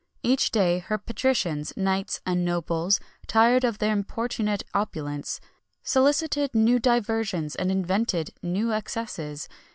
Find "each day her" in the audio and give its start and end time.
0.23-0.97